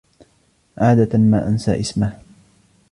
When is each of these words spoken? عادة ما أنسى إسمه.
عادة 0.77 1.19
ما 1.19 1.47
أنسى 1.47 1.79
إسمه. 1.79 2.17